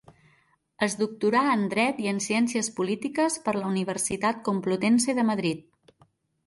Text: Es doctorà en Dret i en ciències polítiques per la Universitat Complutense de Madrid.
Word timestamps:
Es 0.85 0.95
doctorà 1.01 1.43
en 1.57 1.65
Dret 1.75 1.99
i 2.05 2.09
en 2.13 2.21
ciències 2.29 2.73
polítiques 2.81 3.39
per 3.49 3.57
la 3.61 3.69
Universitat 3.75 4.43
Complutense 4.51 5.19
de 5.21 5.29
Madrid. 5.33 6.05